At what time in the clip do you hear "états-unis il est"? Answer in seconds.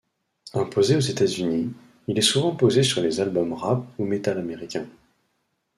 0.99-2.23